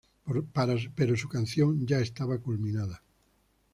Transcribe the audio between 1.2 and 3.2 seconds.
canción ya estaba culminada.